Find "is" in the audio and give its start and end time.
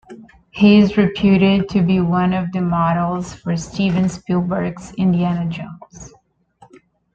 0.79-0.97